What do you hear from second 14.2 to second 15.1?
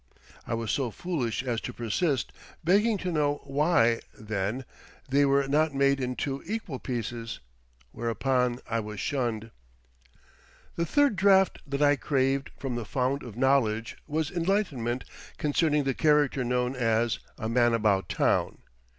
enlightenment